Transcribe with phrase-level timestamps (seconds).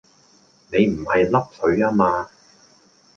[0.71, 2.31] 你唔係笠水呀嗎